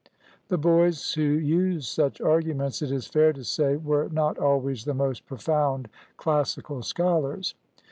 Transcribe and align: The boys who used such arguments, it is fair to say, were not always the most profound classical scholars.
The 0.47 0.57
boys 0.57 1.13
who 1.13 1.21
used 1.21 1.87
such 1.87 2.19
arguments, 2.21 2.81
it 2.81 2.89
is 2.91 3.05
fair 3.05 3.33
to 3.33 3.43
say, 3.43 3.75
were 3.75 4.09
not 4.09 4.39
always 4.39 4.85
the 4.85 4.95
most 4.95 5.27
profound 5.27 5.89
classical 6.17 6.81
scholars. 6.81 7.53